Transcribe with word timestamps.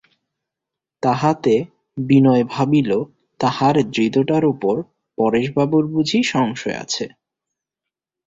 তাহাতে 1.03 1.53
বিনয় 1.97 2.43
ভাবিল 2.45 2.91
তাহার 3.39 3.75
দৃঢ়তার 3.91 4.43
উপর 4.45 4.75
পরেশবাবুর 5.17 5.85
বুঝি 5.87 6.19
সংশয় 6.25 6.77
আছে। 6.77 7.05